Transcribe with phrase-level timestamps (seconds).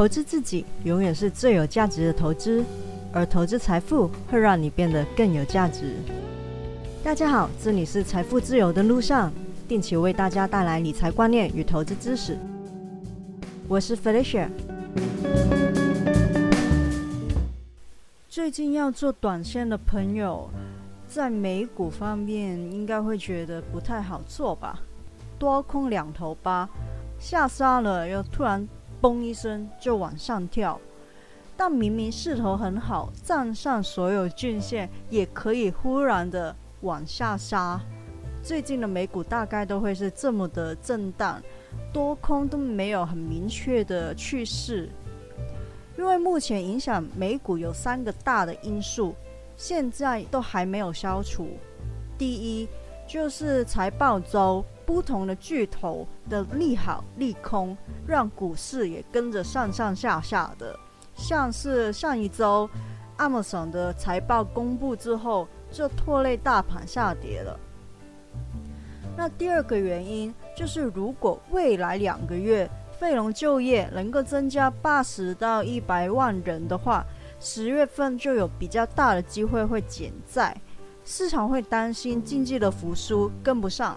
[0.00, 2.64] 投资自己永远是最有价值的投资，
[3.12, 5.94] 而投资财富会让你变得更有价值。
[7.04, 9.30] 大家好，这里是财富自由的路上，
[9.68, 12.38] 定期为大家带来理财观念与投资知识。
[13.68, 14.48] 我是 Felicia。
[18.26, 20.48] 最近要做短线的朋友，
[21.06, 24.80] 在美股方面应该会觉得不太好做吧？
[25.38, 26.70] 多空两头吧，
[27.18, 28.66] 下杀了又突然。
[29.00, 30.78] 嘣一声就往上跳，
[31.56, 37.80] 但明明势头很好，站上所有均线也可以忽然的往下杀。
[38.42, 41.42] 最近的美股大概都会是这么的震荡，
[41.92, 44.88] 多空都没有很明确的趋势。
[45.98, 49.14] 因为目前影响美股有三个大的因素，
[49.56, 51.48] 现在都还没有消除。
[52.16, 52.68] 第一
[53.06, 54.64] 就是财报周。
[54.90, 60.76] 不同的巨头的利好利空，让股市也跟着上上下下的。
[61.14, 62.68] 像是上一周
[63.16, 67.56] ，Amazon 的财报公布之后，就拖累大盘下跌了。
[69.16, 77.06] 那第二个原因就是，如果未来两个月费隆就业能够增加八十到一百万人的话，
[77.38, 80.60] 十月份就有比较大的机会会减债，
[81.04, 83.96] 市场会担心经济的复苏跟不上。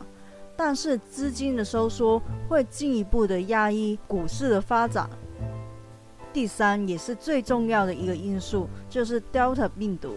[0.56, 5.10] 但是资金的收缩会进一步的压抑股市的发展。
[6.32, 10.16] 第三，也是最重要的一个因素，就是 Delta 病毒，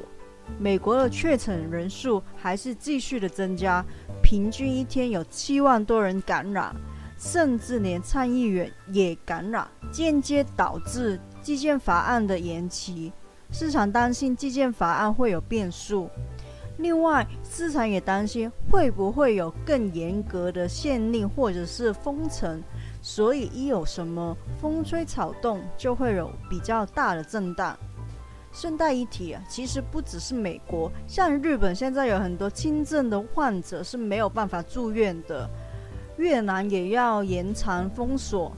[0.59, 3.85] 美国的确诊人数还是继续的增加，
[4.23, 6.75] 平均一天有七万多人感染，
[7.19, 13.13] 甚至连参议员也感染，间接导致基建法案的延期。
[13.53, 16.09] 市场担心基建法案会有变数。
[16.79, 22.63] 另外，市场也担心会不会有更严格的限令或者是封城，
[23.01, 27.77] 所以一有什么风吹草动，就会有比较大的震荡。
[28.53, 35.49] 顺带一提啊，其实不只是美国，像日本现在有很多轻症的患者是没有办法住院的，
[36.17, 38.53] 越南也要延长封锁，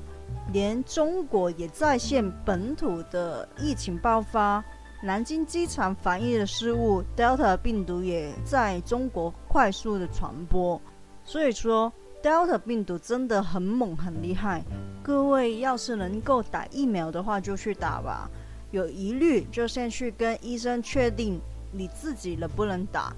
[0.52, 4.64] 连中国也在线本土的疫情爆发。
[5.00, 10.80] 南京机场防疫的失误，Delta 病毒也在中国快速的传播，
[11.24, 14.64] 所以说 Delta 病毒真的很猛很厉害。
[15.00, 18.28] 各位要是能够打疫苗的话，就去打吧。
[18.72, 23.14] 有疑虑就先去跟医生确定你自己能不能打。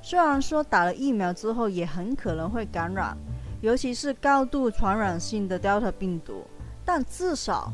[0.00, 3.18] 虽然说打了疫苗之后也很可能会感染，
[3.62, 6.44] 尤其是高度传染性的 Delta 病毒，
[6.84, 7.72] 但至少。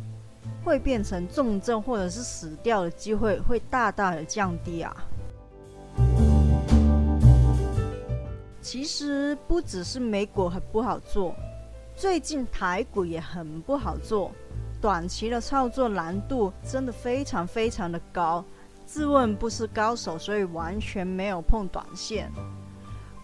[0.65, 4.97] 会变成重症或者是死掉的机会会大大的降低啊！
[8.61, 11.35] 其实不只是美股很不好做，
[11.97, 14.31] 最近台股也很不好做，
[14.81, 18.45] 短期的操作难度真的非常非常的高。
[18.87, 22.31] 自问不是高手，所以完全没有碰短线。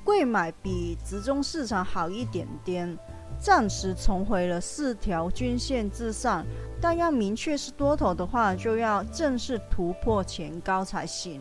[0.03, 2.99] 贵买比集中市场好一点点，
[3.39, 6.45] 暂时重回了四条均线之上。
[6.81, 11.41] 但要明确是多头的话，就要正式突破前高才行。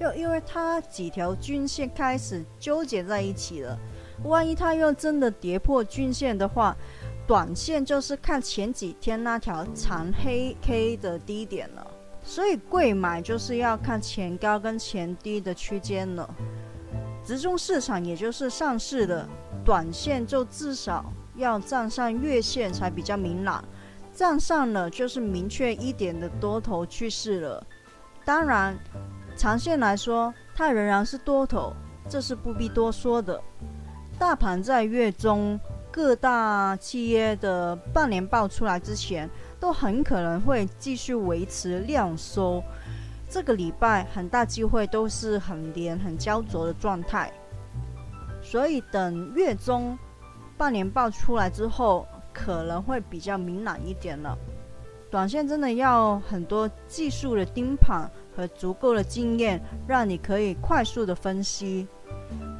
[0.00, 3.76] 又因为它几条均线开始纠结在一起了，
[4.24, 6.76] 万一它又真的跌破均线的话，
[7.26, 11.84] 短线就是看前几天那条长黑 K 的低点了。
[12.22, 16.28] 所以贵买就是要看前高跟前低的区间了。
[17.24, 19.26] 集中市场也就是上市的
[19.64, 23.64] 短线，就至少要站上月线才比较明朗。
[24.14, 27.66] 站上了就是明确一点的多头趋势了。
[28.24, 28.74] 当然，
[29.36, 31.72] 长线来说，它仍然是多头，
[32.08, 33.40] 这是不必多说的。
[34.18, 35.60] 大盘在月中
[35.92, 39.28] 各大企业的半年报出来之前，
[39.60, 42.64] 都很可能会继续维持量缩。
[43.28, 47.30] 这个礼拜很大机会都是很连、很焦灼的状态。
[48.42, 49.98] 所以等月中
[50.56, 52.06] 半年报出来之后。
[52.38, 54.36] 可能会比较明朗一点了。
[55.10, 58.06] 短线真的要很多技术的盯盘
[58.36, 59.58] 和足够的经验，
[59.88, 61.88] 让你可以快速的分析。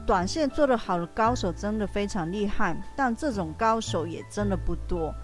[0.07, 5.15] 短线做得好的高手真的非常厉害，但这种高手也真的不多。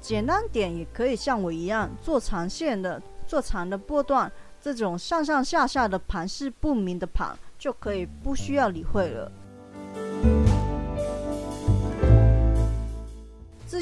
[0.00, 9.32] 简单点也可以像我一样做长线的，做长的波段，这种上上下下的盘势不明的盘就可以不需要理会了。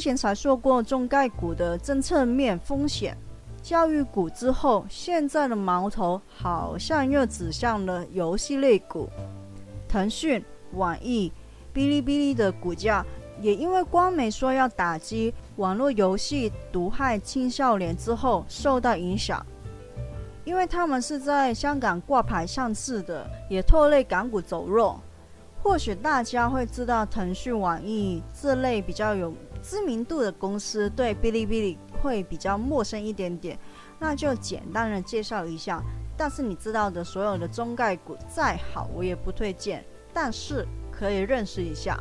[0.01, 3.15] 之前才说过中概股的政策面风险，
[3.63, 9.11] 教育股之后，现在的矛头好像又指向了游戏类股。
[9.87, 10.43] 腾讯、
[10.73, 11.31] 网易、
[11.75, 13.05] 哔哩哔哩的股价
[13.43, 19.45] 也因为光美说要打击网络游戏毒害青少年之后受到影响，
[20.47, 24.99] 因为他们是在香港挂牌上市的，也拖累港股走弱。
[25.63, 29.31] 或许大家会知道腾讯、网易这类比较有
[29.63, 33.59] 知名度的公司，对哔哩哔哩会比较陌生一点点，
[33.99, 35.83] 那就简单的介绍一下。
[36.17, 41.99] 但是你知道的所有的中概股再好，我也不推荐，但是可以认识一下。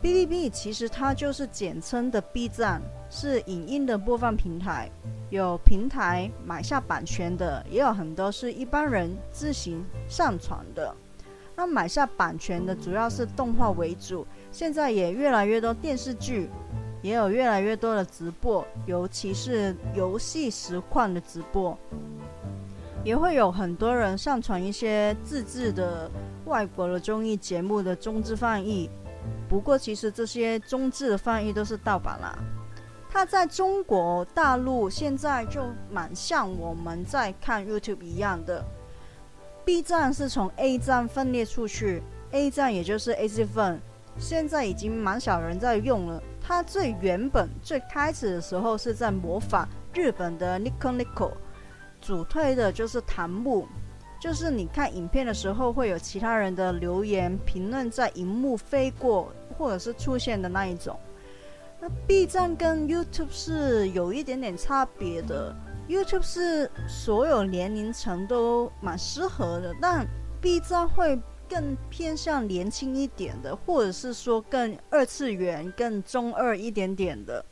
[0.00, 2.80] 哔哩哔哩其实它就是简称的 B 站，
[3.10, 4.90] 是影音的播放平台，
[5.28, 10.94] 有平台买下版权的，也有很多是一般人自行上传的。
[11.58, 16.48] 那买下版权的主要是动画为主，现在也越来越多电视剧，
[17.02, 21.76] 也有越来越多的直播，尤其是游戏实况的直播，
[23.02, 26.08] 也会有很多人上传一些自制的
[26.44, 28.88] 外国的综艺节目的中字翻译。
[29.48, 32.38] 不过，其实这些中字的翻译都是盗版啦。
[33.10, 38.64] 它在中国大陆现在就蛮像我们在看 YouTube 一样的。
[39.68, 43.76] B 站是从 A 站分裂出去，A 站也就是 ACFun，，
[44.16, 46.22] 现在已经蛮少人在用了。
[46.40, 51.32] 它最原本最开始的时候是在模仿日本的 Nico Nico，
[52.00, 53.68] 主推的就是弹幕，
[54.18, 60.98] 就是你看影片的时候会有其他人的留言评论在荧幕飞过或者是出现的那一种。
[61.78, 65.54] 那 B 站跟 YouTube 是有一点点差别的。
[65.88, 70.06] YouTube 是所有年龄层都蛮适合的，但
[70.38, 71.18] B 站会
[71.48, 77.42] 更偏向年轻一点的，或者是说更二次元、更中二一点点的。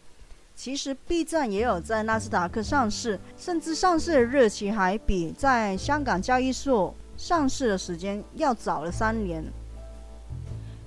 [0.54, 9.42] 其实 B 站也有在纳斯达克上市，甚至上市的日期还比在香港交易所上市的时间要早了三年。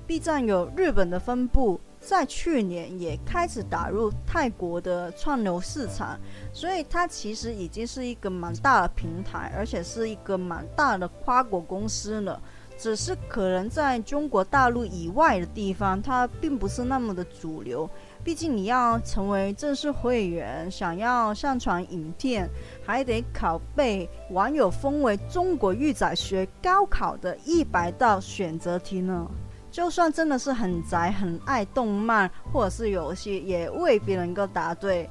[0.05, 1.79] B 站有日本的分部。
[2.09, 6.19] 在去年也开始打入泰国的串流市场，
[6.51, 12.41] 所以它其实已经是一个蛮大的平台，而且是一个蛮大的跨国公司了。
[12.79, 17.87] 只是可能在中国大陆以外的地方，它并不是那么的主流。
[18.23, 22.49] 毕竟你要成为正式会员，想要上传影片，
[22.83, 29.29] 还得拷贝网友封为中国预载学高考的一百道选择题呢。
[29.71, 35.07] 就算真的是很宅、很爱动漫或者是游戏，也未必能够答对。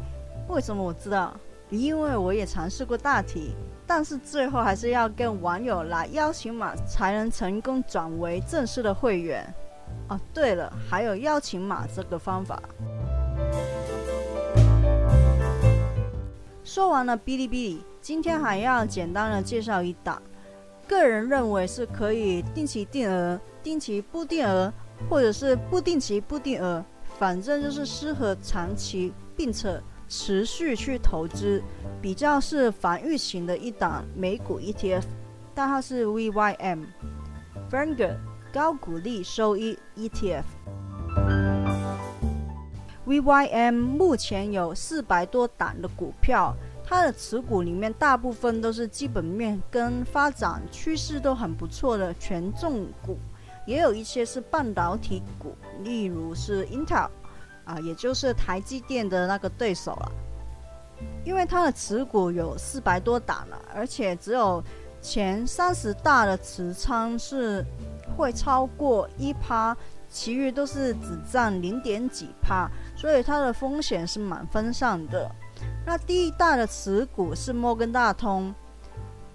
[0.49, 1.35] 为什么我知道？
[1.71, 3.55] 因为我也尝试过大题，
[3.87, 9.47] 但是最后还是要跟网友来邀请码才能成功转为正式的会员。
[10.09, 12.61] 哦，对了，还有邀请码这个方法。
[16.65, 20.21] 说完了哔哩哔哩，今天还要简单的介绍一档，
[20.87, 23.39] 个人认为是可以定期定额。
[23.69, 24.73] 定期不定额，
[25.11, 26.83] 或者是不定期不定额，
[27.19, 29.79] 反正就是适合长期并且
[30.09, 31.63] 持续去投资，
[32.01, 35.03] 比较是防御型的一档美股 ETF，
[35.55, 38.17] 但它是 VYM，Vanguard
[38.51, 40.45] 高股利收益 ETF。
[43.07, 53.19] VYM 目前有四百多档的股票，它的持股里面大部分都是基本面跟发展趋势都很不错的权重股。
[53.69, 57.07] 也有一些是半导体股，例如是 Intel，
[57.67, 60.13] 啊，也就是台积电的那个对手了。
[61.23, 64.65] 因为它的持股有四百多档了，而且只有
[65.03, 67.63] 前三十大的持仓是
[68.17, 69.77] 会超过一趴，
[70.09, 75.31] 其余都是只占零点几趴，所以它的风险是蛮分散的。
[75.85, 78.55] 那第一大的持股是摩根大通。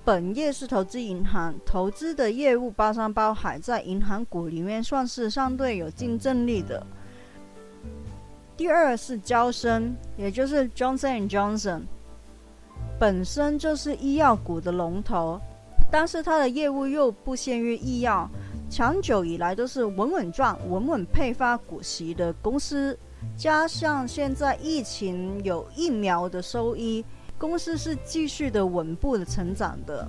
[0.06, 6.86] 本业是投资银行，投资的业务包山包海，在银行股里面算是相对有竞争力的。
[8.58, 11.84] 第二是交生，也就是 Johnson Johnson，
[13.00, 15.40] 本身就是医药股的龙头，
[15.90, 18.30] 但是它的业务又不限于医药，
[18.70, 22.98] 长久以来都是稳稳赚、稳稳配发股息的公司，
[23.38, 27.06] 加上现在疫情有疫苗的收益。
[27.44, 30.08] 公司是继续的稳步的成长的。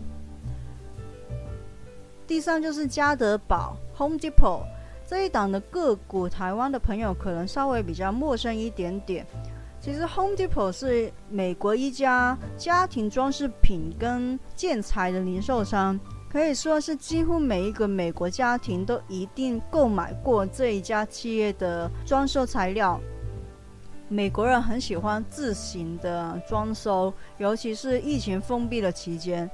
[2.29, 4.63] 第三就是家得宝 （Home Depot）
[5.05, 9.27] 这一档的个股，台湾的朋友可能稍微比较陌生一点点。
[9.81, 15.99] 其实 Home Depot 是美国一家家庭装饰品跟建材的零售商，
[16.31, 23.01] 可以说是几乎每一个美国家庭都一定购买过这一家企业的装修材料。
[24.09, 29.51] 美国人很喜欢自行的装修，尤其是疫情封闭的期间，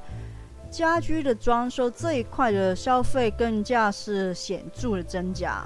[0.71, 5.65] 家居的装修这一块的消费更加是显著的增加。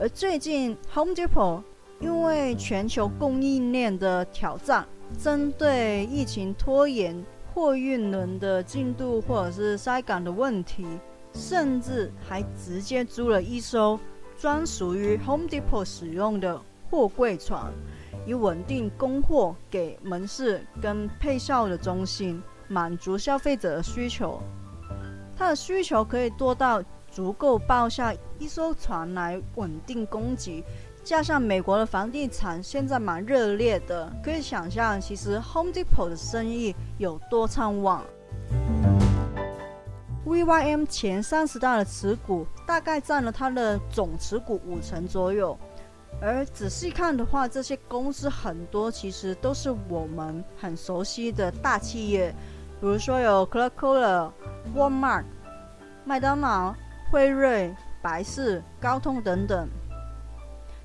[0.00, 1.62] 而最近 Home Depot
[2.00, 4.84] 因为全球供应链的挑战，
[5.16, 10.84] 针对疫情拖延货运轮的进度或者是塞港的问题，
[11.32, 13.98] 甚至还直接租了一艘
[14.36, 17.72] 专属于 Home Depot 使用的货柜船，
[18.26, 24.40] 以稳定供货给门市跟配售的中心，满足消费者的需求。
[25.36, 30.62] 它的需求可以多到足够报下一艘船来稳定供给，
[31.02, 38.04] 加上美国的房地产现在蛮热烈的，可以想象其实 Home Depot 的生意有多畅旺。
[40.24, 45.58] VYM 前三十大的持股大概占了它的总持股五成左右，
[46.20, 52.34] 而仔细看的话，这些公司很多其实都是我们很熟悉的大企业，
[52.80, 54.30] 比如说有 Coca-Cola。
[54.76, 55.24] Walmart、
[56.04, 56.72] 麦当劳、
[57.10, 59.68] 辉瑞、百事、高通等等，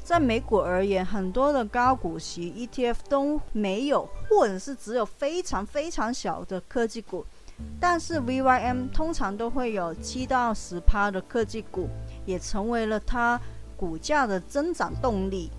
[0.04, 7.24] 在美股而言，很多的高股息 ETF 都没有，或者是只有非常非常小的科技股。
[7.80, 11.88] 但是 VYM 通常都会有七到十趴的科技股，
[12.26, 13.40] 也成为了它
[13.78, 15.50] 股价的增长动力。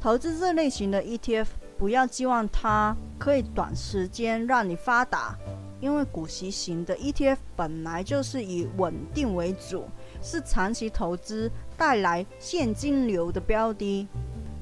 [0.00, 1.46] 投资这类型的 ETF，
[1.78, 5.38] 不要寄望它可以短时间让你发达。
[5.80, 9.84] 因为股息型的 ETF 本来就是以稳定为主，
[10.20, 14.06] 是长期投资带来现金流的标的。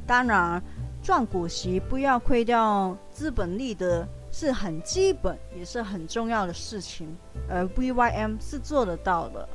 [0.06, 0.62] 当然，
[1.02, 7.08] 赚股息不要亏掉资本利得是很基本也是很重要的事情，
[7.48, 9.48] 而 VYM 是做得到的。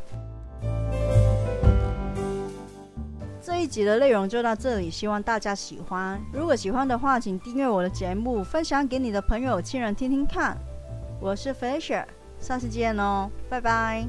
[3.64, 6.22] 一集的内容就到这里，希望大家喜欢。
[6.34, 10.58] 如果喜欢的话，请订阅我的节目，分享给你的朋友、亲人听听看。
[11.22, 12.04] 我是 Fisher，
[12.40, 14.06] 下次见哦，拜拜。